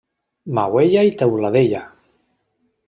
Mauella 0.59 1.03
i 1.11 1.13
Teuladella. 1.21 1.85